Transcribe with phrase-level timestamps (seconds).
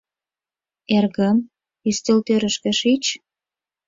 [0.95, 1.37] Эргым,
[1.89, 3.05] ӱстелтӧрышкӧ шич.